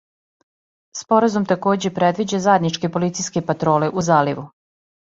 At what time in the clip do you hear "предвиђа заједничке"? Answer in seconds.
1.99-2.93